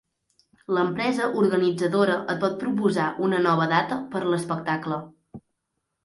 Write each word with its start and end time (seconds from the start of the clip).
L'empresa 0.75 1.25
organitzadora 1.41 2.15
et 2.33 2.39
pot 2.43 2.55
proposar 2.63 3.05
una 3.27 3.41
nova 3.47 3.67
data 3.75 3.99
per 4.15 4.23
a 4.23 4.31
l'espectacle. 4.31 4.99